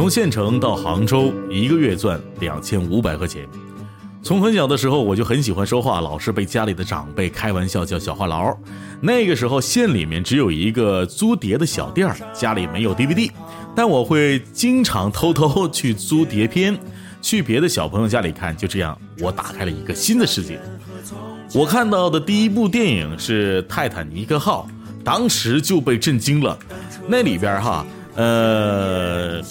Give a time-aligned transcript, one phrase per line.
[0.00, 3.46] 从县城到杭州，一个月赚两千五百块钱。
[4.22, 8.56] 从很小的时候我就很喜欢说话，老是被家里的长辈开玩笑叫小话痨。
[9.02, 13.30] 那个时候县里面只有一个租碟的小店儿，家里没有 DVD，
[13.76, 16.74] 但我会经常偷偷去租碟片，
[17.20, 18.56] 去别的小朋友家里看。
[18.56, 20.58] 就这样，我打开了一个新的世界。
[21.52, 24.66] 我看到的第一部电影是《泰坦尼克号》，
[25.04, 26.58] 当时就被震惊了。
[27.06, 27.84] 那里边哈，
[28.16, 29.42] 呃，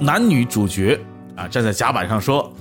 [0.00, 1.00] 男女主角
[1.36, 2.52] 啊站在甲板上说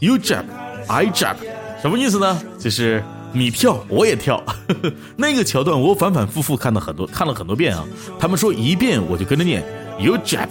[0.00, 0.44] ：“You jump,
[0.88, 1.36] I jump。”
[1.80, 2.42] 什么意思呢？
[2.58, 4.42] 就是你跳，我也跳。
[5.16, 7.84] 那个桥段我反反复复看了很多，看了很多遍啊。
[8.18, 9.62] 他们说一遍我就跟着念
[9.98, 10.48] ：“You jump,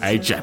[0.00, 0.42] I jump。”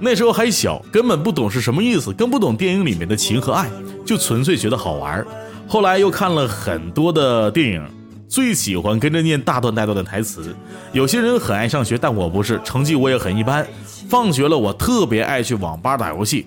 [0.00, 3.70] 那时候还小，根本不懂是什么意思，更不懂电影里面的情和爱，
[4.04, 5.24] 就纯粹觉得好玩。
[5.68, 7.86] 后来又看了很多的电影，
[8.32, 10.56] 最喜欢跟着念大段大段的台词。
[10.94, 13.66] 有些人很爱上学，但我不是，成绩我也很一般。
[14.08, 16.46] 放学了，我特别爱去网吧打游戏。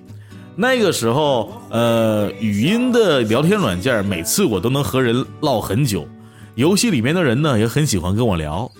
[0.55, 6.07] 那个时候，呃，语音的聊天软件，每次我都能和人唠很久。
[6.55, 8.71] 游戏里面的人呢，也很喜欢跟我聊。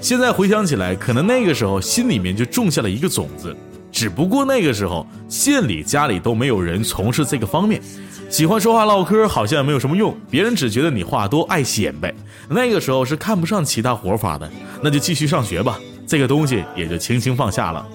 [0.00, 3.56] 现在回想起来，可能那个时候心里面就种下了一个种子。
[3.90, 7.80] 只不过那个时候县里家里都没有人从事这个方面，
[8.28, 12.14] 喜欢说话唠嗑好像也没有什么用，别人只觉得你话多爱显摆。
[12.48, 14.48] 那个时候是看不上其他活法的，
[14.82, 17.86] 那就继续上学吧，这个东西也就轻轻放下了。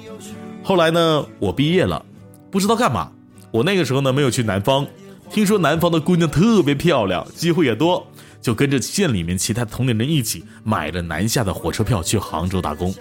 [0.63, 2.03] 后来呢，我毕业了，
[2.50, 3.11] 不知道干嘛。
[3.52, 4.85] 我那个时候呢没有去南方，
[5.31, 8.05] 听说南方的姑娘特别漂亮，机会也多，
[8.41, 12.94] 就跟着县里面其他同龄人一起买了南下的火车票去杭州打工。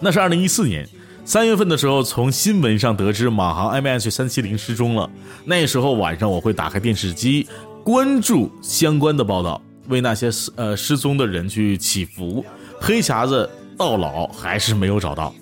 [0.00, 0.88] 那是二零一四年。
[1.28, 5.10] 三月份的时候，从新闻上得知马航 MH 三七零失踪了。
[5.44, 7.46] 那时候晚上我会打开电视机，
[7.84, 12.42] 关注相关的报道，为那些失呃失踪的人去祈福。
[12.80, 15.34] 黑匣子到老还是没有找到。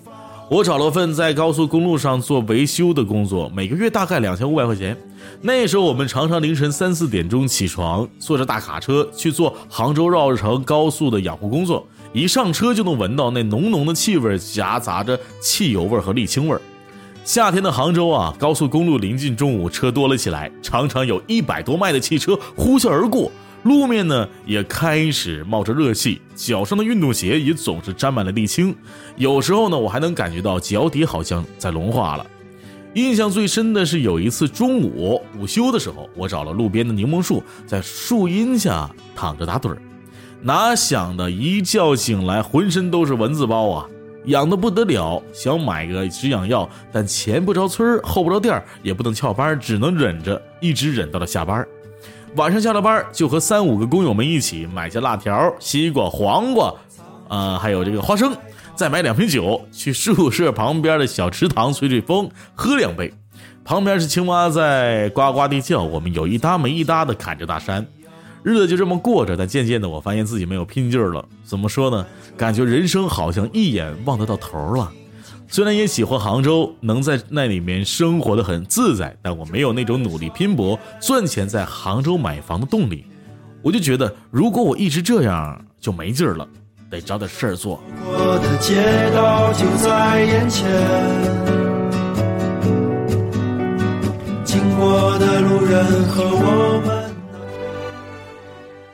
[0.49, 4.97] 我找了份在高速公路上做维修的工作，每个月大概两千五百块钱。
[5.41, 11.87] 那时候我们常常凌晨三四点钟起床，坐着大卡车去做杭州绕城高速的养护工作。
[12.13, 16.57] 一上车就能闻到那浓浓的气味，夹杂着汽油味和沥青味。
[17.23, 23.29] 夏天的杭州啊，高速公路临近中午，车多了起来，常常有一百多迈的汽车呼啸而过，
[23.63, 28.73] 路面呢也开始冒着热气，脚上的运动鞋也总是沾满了沥青。
[29.17, 32.25] 有时候呢，我还能感觉到脚底好像在融化了。
[32.93, 39.77] 印象最深的是有一次中午午休的时候，我找了路边的柠檬树，在树荫下躺着打盹儿。
[40.41, 43.85] 哪想的一觉醒来，浑身都是蚊子包啊，
[44.25, 45.21] 痒的不得了。
[45.33, 51.65] 想买个止痒药，但前不着村后不着店也不能翘班，只能忍着，一直忍到了下班。
[52.35, 56.73] 晚上下了班，就和三五个工友们一起买些辣条、西瓜、黄瓜，
[57.27, 58.31] 啊，还有这个花生，
[58.75, 63.11] 再买两瓶酒，去宿舍旁边的小池塘吹吹风，喝两杯。
[63.65, 67.85] 旁边是青蛙在呱呱地叫，我们有一搭没一搭的侃着大山。
[68.43, 71.25] 日子就这么过着，但渐渐的，我发现自己没有拼劲儿了。
[71.43, 72.05] 怎么说呢？
[72.37, 74.91] 感觉人生好像一眼望得到头了。
[75.49, 83.05] 虽然也喜欢杭州，能在那里面生活的很自在，但我没有那种努力拼搏赚钱在杭州买房的动力。
[83.61, 86.47] 我就觉得，如果我一直这样，就没劲儿了，
[86.89, 87.81] 得找点事儿做。
[88.05, 88.75] 我的街
[89.15, 90.69] 道就在眼前，
[94.43, 96.96] 经过的路人和我们。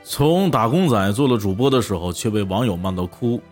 [0.04, 3.40] 从打工仔做了主播的时候，却被网友骂到哭。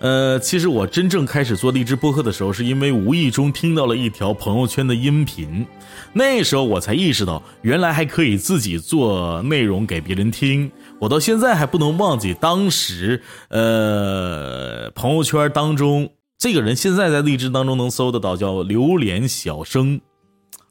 [0.00, 5.66] 呃，其实我真正开始做荔枝播客的时候，是因为无意中听到了一条朋友圈的音频，
[6.12, 10.70] 那时候我才意识到，原来还可以自己做内容给别人听。
[11.00, 19.98] 我到现在还不能忘记当时，呃，朋友圈当中这个人，现在在荔枝当中能搜得到，叫榴莲小生，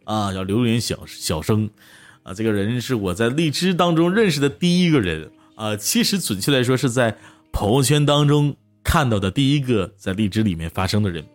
[0.03, 1.71] 啊，叫榴莲小小生。
[2.23, 7.17] 啊，这个人是我在荔枝当中认识的第一个人啊，其实准确来说是在
[7.51, 11.25] 朋友圈当中看到的第一个在荔枝里面发生的人。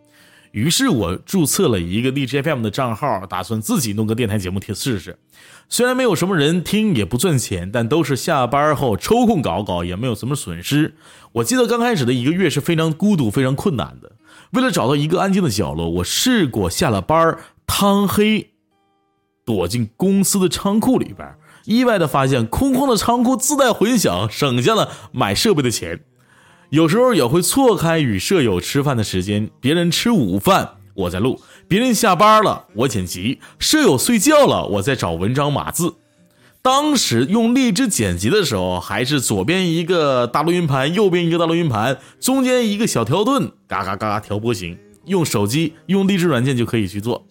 [0.53, 5.19] 于是我注册了一个荔枝 FM 的账号，打算自己弄个电台节目贴试试。
[5.69, 10.95] 虽然没有什么人听，也不赚钱，但都是下班后抽空搞搞，也没有什么损失。
[11.33, 14.13] 我记得刚开始的一个月是非常孤独、非常困难的。
[14.53, 17.37] 为了找到一个安静的角落，我试过下了班
[17.67, 18.53] 汤黑。
[19.49, 21.27] 躲进公司的仓库里边，
[21.65, 26.01] 意外的发现空旷的仓库自带混响，省下了买设备的钱。
[26.69, 35.95] 有时候也会错开与舍友吃饭的时间，别人吃午饭，我在录；别人下班了，我剪辑；舍友睡觉了，我在找文章码字。
[36.61, 44.77] 当时用荔枝剪辑的时候，还是左边一个大录音盘，右边一个大录音盘，中间一个小调顿，嘎嘎嘎嘎调波形。
[45.07, 47.27] 用手机用荔枝软件就可以去做。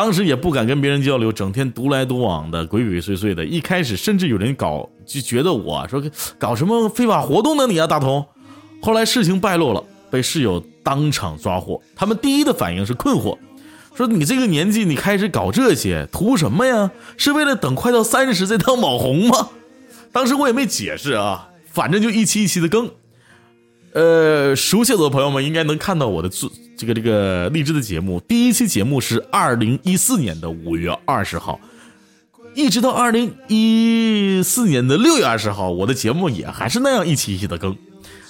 [0.00, 3.44] 当时也不敢跟别人交流，整天独来独往的，鬼鬼祟祟的。
[3.44, 6.02] 一开始甚至有人搞，就觉得我说
[6.38, 7.66] 搞什么非法活动呢？
[7.66, 8.24] 你啊，大同。
[8.80, 11.78] 后来事情败露了，被室友当场抓获。
[11.94, 13.36] 他们第一的反应是困惑，
[13.94, 16.90] 说你这个年纪你开始搞这些，图什么呀？
[17.18, 19.50] 是为了等快到三十再当网红吗？
[20.12, 22.90] 当时我也没解释啊，反正就一期一期的更。
[23.92, 26.50] 呃，熟悉的朋友们应该能看到我的字。
[26.80, 31.60] 这个这个励志的节目，第一期节目是二零一四年的五月二十号，
[32.54, 37.76] 一直到二零一四年的六月二十号，我的节目也还是那样一期一期的更。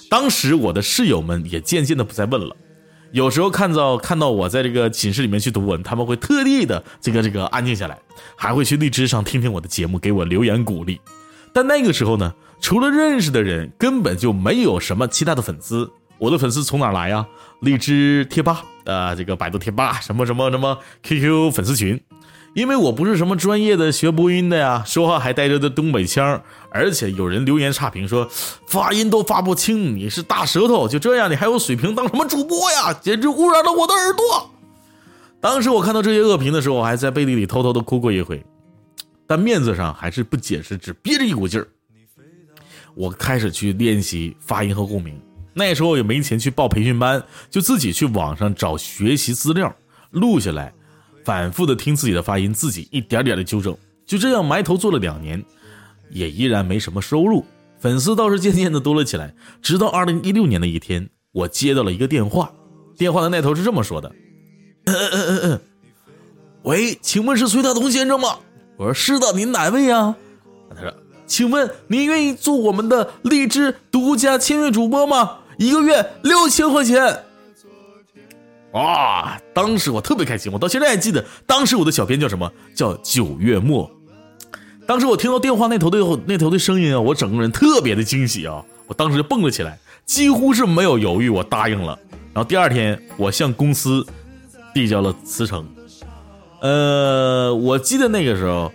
[0.09, 2.53] 当时我的室友们也渐渐的不再问了，
[3.13, 7.97] 有时候看到看到我在这个寝室里面去读文，他们会特地的这个这个安静下来，
[8.35, 10.99] 还会去荔枝上听听我的节目，给我留言鼓励。
[11.53, 15.89] 但那个时候呢，除了认识的人，根本就没有什么其他的粉丝。
[16.21, 17.25] 我的粉丝从哪来呀？
[17.61, 21.99] 荔枝贴吧，呃，这个百度贴吧，什么什么什么 QQ 粉丝群。
[22.53, 26.39] 因为我不是什么专业的学播音的呀，说话还带着的东北腔，
[26.69, 28.29] 而且有人留言差评说
[28.67, 32.93] 发音都发不清，你是大舌头，就这样你还有水平当什么主播呀？
[32.93, 34.51] 简直污染了我的耳朵。
[35.39, 38.45] 当时我看到这些恶评的时候，我还在背地里偷偷的哭过一回，
[39.25, 41.67] 但面子上还是不解释，只憋着一股劲儿。
[42.93, 45.19] 我开始去练习发音和共鸣。
[45.53, 49.75] 那时候也没钱去报培训班，就自己去网上找学习资料，
[50.11, 50.73] 录下来，
[51.25, 53.75] 反复的听自己的发音，自己一点点的纠正。
[54.05, 55.43] 就这样埋头做了两年，
[56.09, 57.45] 也依然没什么收入，
[57.79, 59.33] 粉丝倒是渐渐的多了起来。
[59.61, 62.51] 直到二零一六年的一天，我接到了一个电话，
[62.97, 64.09] 电话的那头是这么说的
[64.85, 65.61] ：“嗯嗯嗯嗯，
[66.63, 68.37] 喂，请问是崔大同先生吗？
[68.77, 70.15] 我说是的，您哪位呀？
[70.73, 70.93] 他说，
[71.25, 77.23] 请问您愿意做我们的荔枝独家签约主播吗？”一个月六千块钱，
[78.71, 79.39] 哇！
[79.53, 82.51] 当时我特别开心，我到现在还记得，当时我的小编叫什么？
[82.73, 83.87] 叫九月末。
[84.87, 88.65] 当时我听到电话那头的那头的声音啊，我整个人特别的惊喜啊！
[88.87, 91.95] 我当时就蹦了起来，几乎是没有犹豫，我答应了。
[92.33, 94.03] 然后第二天，我向公司
[94.73, 95.63] 递交了辞呈。
[96.61, 98.71] 呃，我记得那个时候。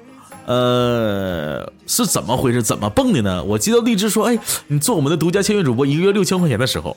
[0.47, 2.63] 呃，是怎么回事？
[2.63, 3.43] 怎么蹦的呢？
[3.43, 4.39] 我接到荔枝说，哎，
[4.69, 6.97] 你做我们的独家签约主播，一个月六千块钱的时候，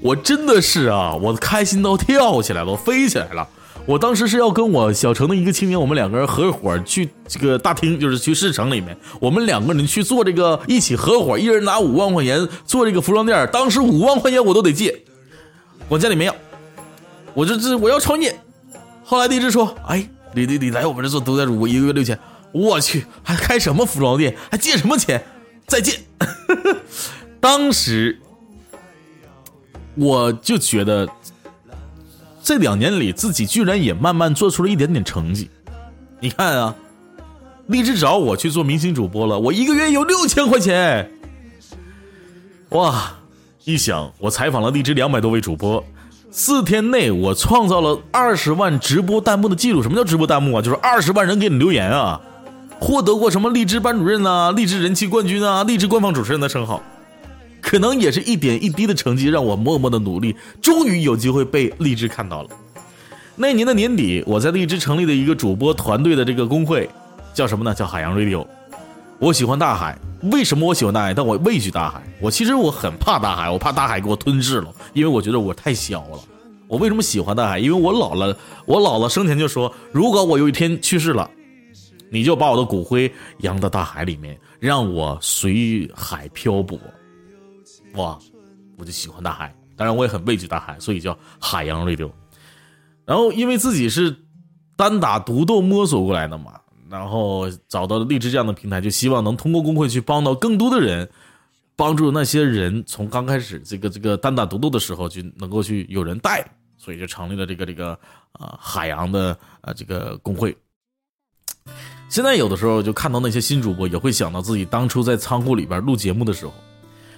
[0.00, 3.48] 我真的是啊，我开心到跳起来了，我飞起来了。
[3.86, 13.48] 我当时是要跟我小城的一个青年，我们两个人合伙去这个大厅，就是去市城里面，我们两个人去做这个，一起合伙，一人拿五万块钱做这个服装店。
[13.52, 15.02] 当时五万块钱我都得借，
[15.88, 16.34] 我家里没有，
[17.34, 18.36] 我这这我要创业。
[19.04, 22.18] 后来荔枝说，哎，你你你来我们这做独家主播，一个月六千。
[22.52, 24.34] 我去，还开什么服装店？
[24.50, 25.22] 还借什么钱？
[25.66, 26.00] 再见。
[27.40, 28.18] 当时
[29.94, 31.08] 我就觉得，
[32.42, 35.50] 这两年里自己居然也慢慢做出了一点点成绩。
[36.20, 36.74] 你看啊，
[37.66, 41.10] 荔枝找我去做明星主播了，我一个月有六千块钱。
[42.70, 43.12] 哇！
[43.64, 45.84] 一想，我采访了荔枝两百多位主播，
[46.30, 49.82] 四天内我创造了二十万直播弹幕的记录。
[49.82, 50.62] 什么叫直播弹幕啊？
[50.62, 52.20] 就是二十万人给你留言啊！
[52.78, 56.82] 获得过什么励志班主任啊、励志人气冠军啊、励志官方主持人的称号，
[57.60, 62.50] 可能也是一点一滴的成绩，让我默默的努力，终于有机会被励志看到了。
[63.34, 66.88] 那年的年底，我在励志成立的一个主播团队的这个工会，
[67.34, 67.74] 叫什么呢？
[67.74, 68.46] 叫海洋 radio。
[69.18, 69.98] 我喜欢大海，
[70.30, 71.14] 为什么我喜欢大海？
[71.14, 72.02] 但我畏惧大海。
[72.20, 76.18] 我其实我很怕大海，我怕大海给我吞噬了，因为我觉得我太小了。
[76.68, 77.58] 我为什么喜欢大海？
[77.58, 81.30] 因为我姥姥，我姥姥生前就说，如果我有一天去世了。
[82.10, 86.78] 你就把我的骨灰扬到大海里面，让我随海漂泊。
[87.94, 88.18] 哇，
[88.78, 92.10] 我就喜欢大海，当然我也很畏惧大海，所以叫海洋瑞流。
[93.04, 94.14] 然后因为自己是
[94.76, 101.08] 单打独斗摸索过来的嘛，然后找到了励志这样的平台，就希望能通过工会去帮到更多的人，
[101.74, 106.46] 帮助那些人从刚开始这个这个单打独斗的时候就能够去有人带，
[106.76, 107.98] 所以就成立了这个这个
[108.32, 110.56] 啊海洋的啊这个工会。
[112.08, 116.52] 现在有的时候就看到那些新主播，也会想到自己当初在仓库里边录节目的时候，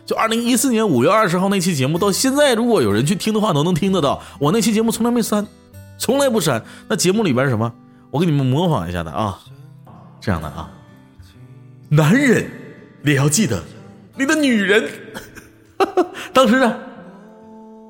[0.06, 4.22] 就二零一四年五月二十号那期节目，到现在如果有人去听的话，都能听得到。
[4.38, 5.46] 我那期节目从来没删，
[5.98, 6.64] 从来不删。
[6.88, 7.70] 那节目里边是什么？
[8.10, 9.38] 我给你们模仿一下的啊，
[10.20, 10.70] 这样的啊，
[11.90, 12.50] 男人
[13.04, 13.62] 也要记得
[14.16, 14.88] 你的女人。
[15.78, 16.74] 哈 哈当时呢，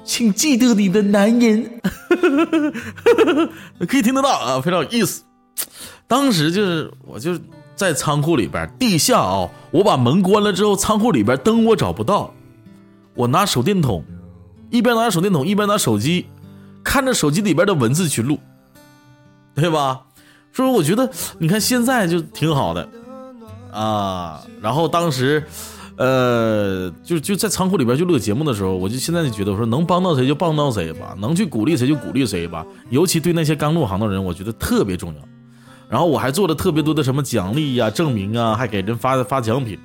[0.04, 2.60] 请记得你的男人，哈哈哈
[3.24, 5.22] 哈哈可以听得到啊，非常有意思。
[6.08, 7.38] 当时就是，我就
[7.76, 12.34] 在仓库里边地下啊，我把门关了之后，仓库里边灯我找不到，
[13.14, 14.02] 我拿手电筒，
[14.70, 16.26] 一边拿手电筒一边拿手机，
[16.82, 18.40] 看着手机里边的文字去录，
[19.54, 20.00] 对吧？
[20.52, 22.88] 所以我觉得你看现在就挺好的
[23.70, 24.42] 啊。
[24.60, 25.44] 然后当时。
[26.00, 32.64] 呃，就就在仓库里边就录节目的时候，我就现在就觉得，我说能帮到谁就帮到谁吧，能去鼓励谁就鼓励谁吧。
[32.90, 35.20] 尤其对那些刚入行的人，我觉得特别重要。
[35.88, 39.78] 然后我还做了特别多的什么奖励呀、证明啊，还给人发发奖品。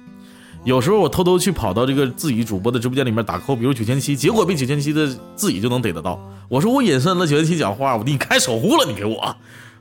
[0.66, 6.20] 有时候我偷偷去跑到这个自己主播的直播间里面打 call，比如九千七，结果被九千七的自己就能逮得到。
[6.48, 9.36] 我说我隐身了，九千七讲话，你开守护了，你给我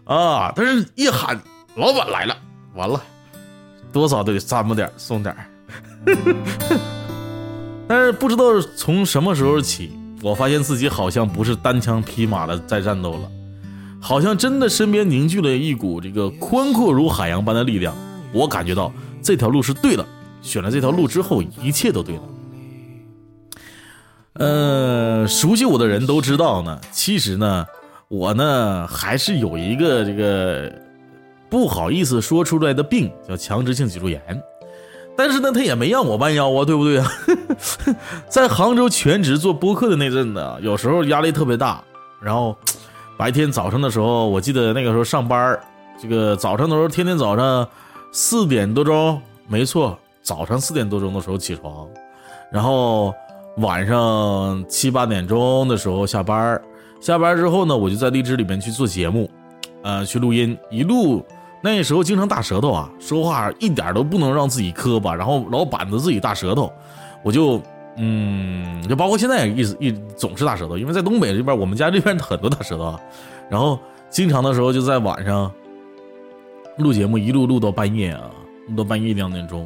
[0.05, 0.53] 啊！
[0.57, 1.41] 但是一喊
[1.77, 2.37] 老板来了，
[2.75, 3.01] 完了，
[3.93, 5.37] 多少都得沾么点送点
[7.87, 13.31] 但是不知道从什么时候起，我发现自己好像不是单枪匹马的在战斗了，
[14.03, 17.95] 好像真的身边凝聚了一股这个宽阔如海洋般的力量。
[18.33, 18.93] 我感觉到
[19.23, 20.05] 这条路是对的，
[20.43, 22.23] 选了这条路之后，一切都对了。
[24.35, 27.65] 呃，熟悉我的人都知道呢，其实呢，
[28.09, 30.73] 我呢还是有一个这个
[31.49, 34.21] 不好意思说出来的病，叫强直性脊柱炎。
[35.17, 37.13] 但是呢，他也没让我弯腰啊，对不对啊？
[38.29, 41.85] 在杭州全职做播客的那阵子，有时候压力特别大。
[42.23, 42.57] 然后
[43.23, 45.57] 白天早上的时候，我记得那个时候上班，
[45.97, 47.65] 这个早上的时候，天天早上
[48.11, 51.87] 四点多钟，没错，早上四点多钟的时候起床，
[52.51, 53.15] 然后
[53.59, 56.61] 晚上七八点钟的时候下班。
[57.01, 59.31] 下班之后呢，我就在荔枝里面去做节目，
[59.85, 61.25] 呃，去录音，一录。
[61.63, 66.73] 那时候经常大舌头啊，说话一点都不能让自己磕巴，然后老板着自己大舌头，
[67.23, 67.63] 我就
[67.97, 73.01] 嗯，就包括现在也一直一总是大舌头，因为在东北这边，我们家这边很多大舌头，啊，
[73.49, 75.53] 然后经常的时候就在晚上
[76.79, 78.31] 录节目，一路录到半夜啊，
[78.69, 79.65] 录到半夜两点钟，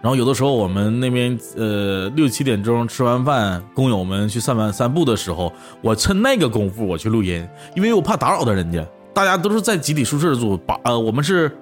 [0.00, 8.86] 然后有的时候我们那边呃六七点钟吃完饭，工友们去散完散步的时候，我趁那个功夫我去录音，因为我怕打扰到人家。
[9.14, 11.54] 大家都是在集体宿舍住，把呃，我们是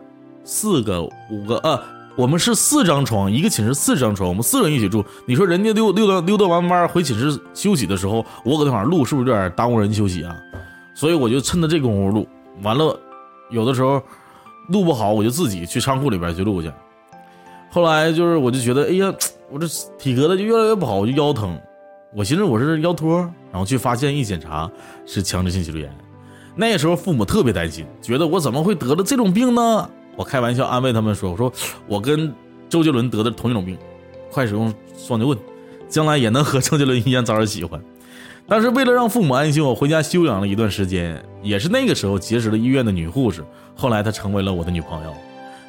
[0.44, 1.82] 四个、五个，呃，
[2.20, 5.02] 我们是四张床，一个寝室四张床，我们四个人一起住。
[5.24, 10.36] 你说人家溜溜达溜达完班回寝室休息的时候，我搁那块录，是不是有点耽误人休息啊？
[10.94, 12.28] 所以我就趁着这功夫录，
[12.62, 12.94] 完了，
[13.48, 14.02] 有的时候
[14.68, 16.70] 录不好，我就自己去仓库里边去录去。
[17.70, 19.10] 后来就是我就觉得，哎呀，
[19.50, 19.66] 我这
[19.98, 21.58] 体格子就越来越不好，我就腰疼，
[22.14, 24.70] 我寻思我是腰托，然后去发现一检查
[25.06, 25.90] 是强直性脊柱炎。
[26.54, 29.88] 那时候父母特别担心，觉得我怎么会得了这种病呢？
[30.20, 31.50] 我开玩笑安慰他们说：“我说
[31.86, 32.30] 我跟
[32.68, 33.78] 周杰伦得的同一种病，
[34.30, 35.38] 快使用双截棍，
[35.88, 37.80] 将来也能和周杰伦一样招人喜欢。”
[38.46, 41.24] 但是为了让父母安心，我回家休养了一段时间。
[41.42, 43.42] 也是那个时候结识了医院的女护士，
[43.74, 45.14] 后来她成为了我的女朋友。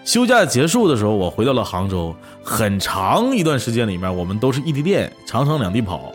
[0.03, 2.13] 休假结束的时候，我回到了杭州。
[2.43, 6.11] 很长一段时间里面，我们都是异地恋，常常两地跑。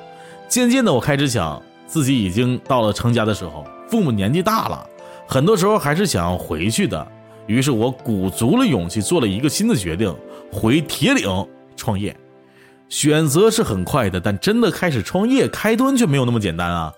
[0.47, 3.67] 渐渐的，我开始想，自己已经到了成家的时候。
[3.89, 4.87] 父母年纪大了，
[5.27, 7.07] 很多时候还是想要回去的。
[7.47, 10.15] 于是我鼓足了勇气，做了一个新的决定，
[10.53, 12.17] 回铁岭创业。
[12.89, 16.93] 选择是很快的，但真的开始创业，开端却没有那么简单啊！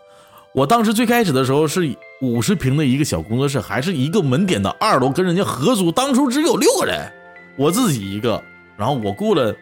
[0.54, 7.10] 我当时最开始的时候是五十平的一个小工作室，还是一个门店的二楼，跟人家合租，当初只有六个人，
[7.56, 8.42] 我自己一个，
[8.76, 9.54] 然后我雇了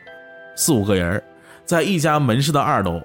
[0.56, 1.22] 四五个人，
[1.64, 3.00] 在一家门市的二楼。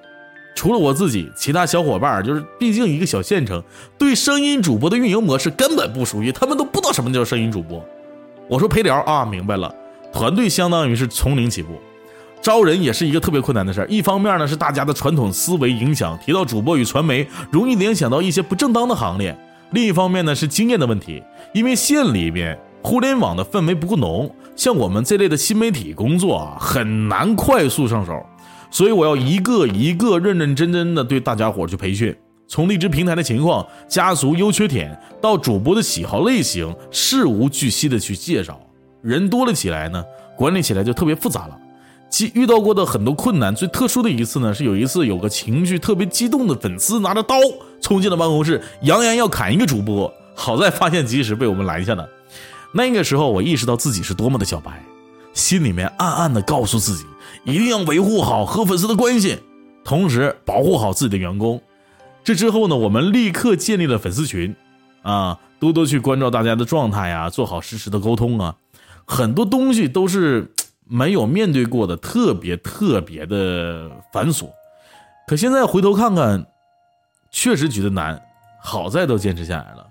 [0.53, 3.63] 除了我自己，其他小伙伴就是，毕竟一个小县城，
[3.97, 7.83] 对声音主播的运营模式根本不熟悉，他们都不知道什么叫声音主播。
[8.47, 9.73] 我说陪聊啊，明白了。
[10.13, 11.69] 团队相当于是从零起步，
[12.41, 13.87] 招人也是一个特别困难的事儿。
[13.87, 19.33] 一方面呢是大家的传统思维影响，提到主播与传媒，容易联想到一些不正当的行列；
[19.71, 28.21] 另一方面呢是经验的问题，因为县里边互联网的氛围不够浓，像我们这类的新媒体工作啊，很难快速上手。
[28.71, 32.15] 所以我要一个一个认认真真的对大家伙去培训，
[32.47, 38.59] 从荔枝平台的情况、家族优缺点到主播的喜好类型，事无巨细的去介绍。
[39.01, 40.03] 人多了起来呢，
[40.37, 41.57] 管理起来就特别复杂了。
[42.09, 47.35] 其遇到过的很多困难，最特殊的一次呢，是有一次有个情绪特别激动的粉丝拿着刀
[47.81, 50.11] 冲进了办公室，扬言要砍一个主播。
[50.35, 52.07] 好在发现及时，被我们拦下了。
[52.73, 54.81] 那个时候我意识到自己是多么的小白，
[55.33, 57.05] 心里面暗暗的告诉自己。
[57.43, 59.39] 一定要维护好和粉丝的关系，
[59.83, 61.61] 同时保护好自己的员工。
[62.23, 64.55] 这之后呢，我们立刻建立了粉丝群，
[65.01, 68.55] 啊，多多去关照大家的状态呀，做好实时的沟通啊。
[69.05, 70.53] 很多东西都是
[70.85, 74.49] 没有面对过的，特别特别的繁琐。
[75.27, 76.45] 可现在回头看看，
[77.31, 78.21] 确实觉得难。
[78.63, 79.87] 好在都坚持下来了。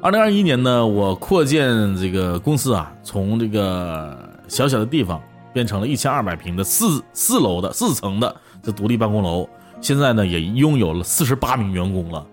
[0.00, 5.20] 二零二一年呢，我扩建这个公司啊，从这个小小的地方
[5.56, 9.48] 变成了一千二百平的四四楼的四层的这独立办公楼。
[9.80, 12.26] 现在呢，也拥有了四十八名员工了，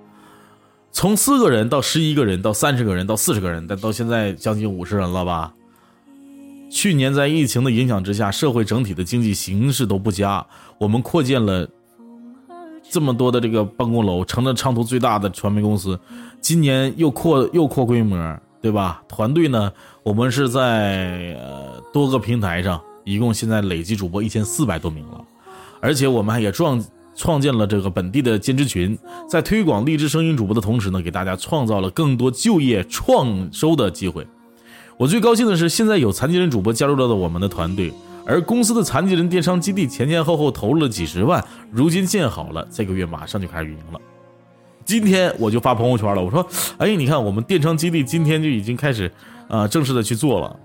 [0.91, 5.53] 从四个人到十一个人，到三十个人，到四十个人，但到现在将近五十人了吧？
[6.69, 10.45] 去年在疫情的影响之下，社会整体的经济形势都不佳，
[10.77, 11.65] 我们扩建了。
[12.89, 15.97] 这么多的这个办公楼，成了昌图最大的传媒公司。
[16.41, 19.01] 今年又扩又扩规模，对吧？
[19.07, 19.71] 团队呢，
[20.03, 25.21] 我们是在呃多个平台上，一共现在累计主播一千四百多名了。
[25.79, 26.83] 而且我们还也创
[27.15, 28.97] 创建了这个本地的兼职群，
[29.29, 34.25] 在推广励志声音主播的同时呢，给大家创造了更多就业创收的机会。
[34.97, 37.93] 我最高兴的是，现在有残疾人主播加入到了我们的团队。
[38.25, 43.99] 而公司的残疾人电商基地前前后后投入了几十万，如今建好了，这个月马上就开始运营了。
[44.85, 46.45] 今天我就发朋友圈了，我说
[46.79, 49.11] ：“哎，你看我们电商基地今天就已经开始，
[49.49, 50.57] 呃，正式的去做了，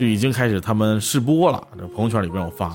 [0.00, 2.74] 就已经开始他们试播了。”这朋友圈里边我发。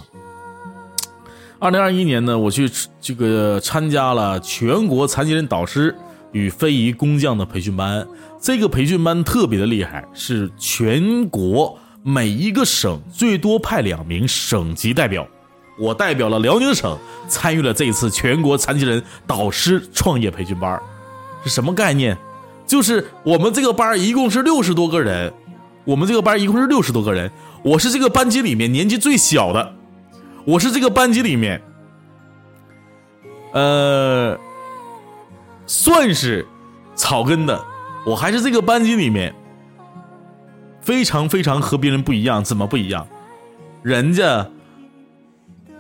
[1.58, 2.70] 二零二一年呢，我去
[3.02, 5.96] 这个参加了全国残疾人导师
[6.34, 8.06] 与非遗工匠的培训班，
[8.40, 11.76] 这个培训班特别的厉害，是全国。
[12.04, 15.28] 每一个省最多派两名省级代表，
[15.80, 16.96] 我代表了辽宁省
[17.28, 20.80] 参与了这次全国残疾人导师创业培训班
[21.44, 22.16] 是什么概念？
[22.68, 25.34] 就是我们这个班一共是六十多个人，
[25.86, 27.32] 我们这个班一共是六十多个人，
[27.64, 29.74] 我是这个班级里面年纪最小的，
[30.44, 31.62] 我是这个班级里面，
[33.54, 34.38] 呃，
[35.66, 36.46] 算是
[36.96, 37.64] 草根的，
[38.06, 39.34] 我还是这个班级里面。
[40.82, 43.08] 非常非常和别人不一样，怎么不一样？
[43.82, 44.48] 人家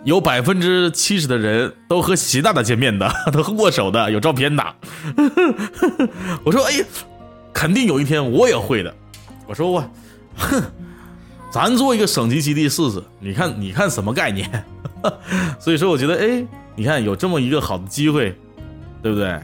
[0.04, 4.66] 有百分之七十的人都和习大大见面的，都握手的，有照片的。
[6.44, 6.86] 我说，哎呀，
[7.54, 8.92] 肯定有一天我也会的。
[9.48, 9.84] 我说我，
[10.36, 10.64] 哼，
[11.52, 14.50] 咱做一个省级基地试试，你看，你看什么概念？
[15.60, 18.36] 所以说，我觉得，哎，你看有这么一个好的机会，
[19.02, 19.40] 对不对？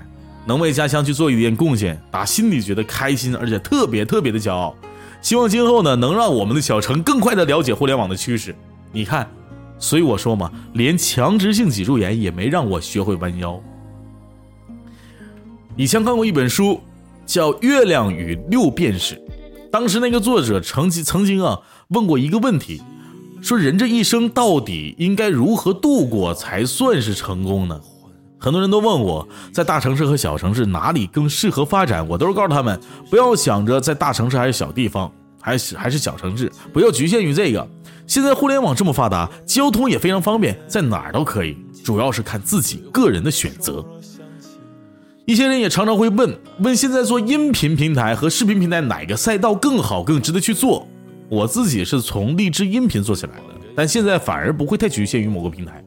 [0.46, 4.76] 能为家乡去做一点贡献，打心里觉得开心，而且特别特别的骄傲。
[5.22, 8.56] 希望今后呢，能让我们的小城更快的了解互联网的趋势。
[8.92, 9.30] 你看，
[9.78, 13.62] 所以我说嘛，连强直性脊柱炎也没让我学会弯腰。
[15.76, 16.82] 以前看过一本书，
[17.24, 19.16] 叫《月亮与六便士》，
[19.72, 21.58] 当时那个作者曾经曾经啊
[21.90, 22.82] 问过一个问题，
[23.42, 27.80] 说人这一生到底应该如何度过才算是成功呢？
[28.38, 32.78] 很多人都问我在大城市和小城市哪里更适合发展，我都是告诉他们，
[33.10, 37.66] 不要想着在大城市还是小地方，还是还是小城市，不要局限于这个。
[38.08, 43.86] 现在互联网这么发达，交通也非常方便，在哪儿都可以，主要是看自己个人的选择。
[45.32, 50.86] 一些人也常常会问问，现在做音频平台和视频平台哪个赛道更好，更值得去做？
[51.30, 55.82] 我自己是从荔枝音频做起来的，但现在反而不会太局限于某个平台。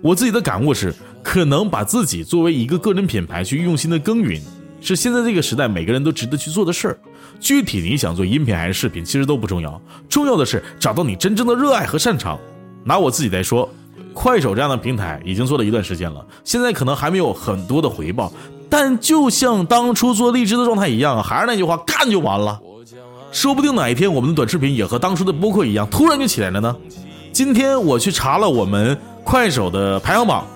[0.00, 4.40] 我自己的感悟是，可能把自己作为一个个人品牌去用心的耕耘，
[4.80, 6.98] 是现在这个时代每个人都值得去做的事儿。
[7.38, 12.38] 具体你想做音频还是视频，其实都不重要，重要的是找到你真正的热爱和擅长。
[12.84, 13.68] 拿我自己来说，
[14.14, 18.32] 快手这样的平台已经做了一段时间了，现在可能还没有很多的回报，
[18.70, 22.60] 但就像当初做荔枝的状态一样，还是那句话，干就完了。
[23.30, 26.74] 说不定哪一天我们的短视频也和当初的播客一样，突然就起来了呢。
[27.32, 28.98] 今天我去查了我们。
[29.24, 30.46] 快手的排行榜，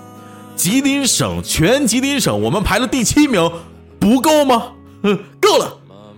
[0.55, 3.51] 吉林省全吉林省我们排了第七名，
[3.99, 4.63] 不够吗？
[5.03, 5.77] 嗯， 够了，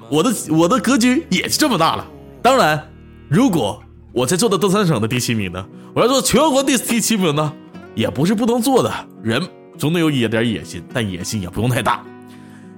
[0.10, 2.08] 我的我的格局也是这么大了。
[2.42, 2.82] 当然，
[3.28, 7.52] 如果我在做到东三省的第七名呢，我要做全国第第七名呢，
[7.94, 8.90] 也不是不能做的。
[9.22, 9.46] 人
[9.78, 12.04] 总得有一点野心，但野心也不用太大。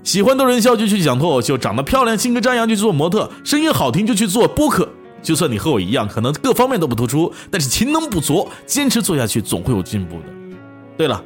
[0.04, 4.88] 喜欢逗人笑就去讲脱口秀，长得漂亮、性格张扬就去做模特，声音好听就去做播客。
[5.22, 10.26] 就算你和我一样，可能各方面都不突出，但是勤能补拙，坚持做下去，总会有进步的。
[10.96, 11.22] 对了，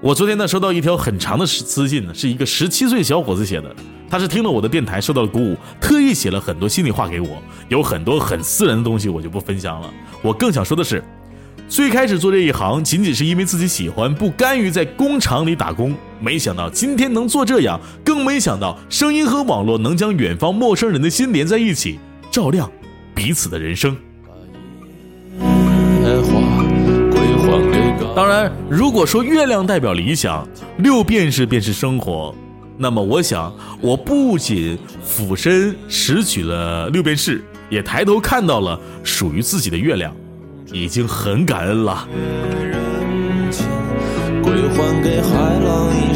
[0.00, 3.74] 我昨天呢收到一条很长的私信呢，是一个十七岁小伙子写的，
[4.08, 9.92] 他是听了我的电台受到了鼓舞，特意写了很多心里话给我，有很多很私人的东西我就不分享了。
[10.22, 11.02] 我更想说的是，
[11.68, 21.98] 最开始做这一行仅仅是因为自己喜欢，不甘于在工厂里打工，没想到今天能做这样，更没想到声音和网络能将远方陌生人的心连在一起，
[22.30, 22.70] 照亮。
[23.14, 23.96] 彼此的人生。
[28.16, 30.46] 当然，如果说月亮代表理想，
[30.78, 32.34] 六便士便是生活，
[32.76, 40.14] 那么我想，我不仅俯身拾取了六便士，也抬头看到了属于自己的月亮，
[40.72, 42.08] 已经很感恩了。
[44.42, 46.14] 归还给海浪一